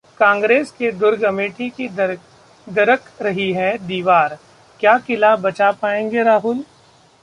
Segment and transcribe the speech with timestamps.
[0.19, 4.37] कांग्रेस के दुर्ग अमेठी की दरक रही है दीवार,
[4.79, 6.63] क्या किला बचा पाएंगे राहुल